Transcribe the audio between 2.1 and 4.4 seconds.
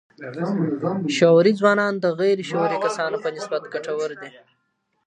غير شعوري کسانو په نسبت ګټور دي.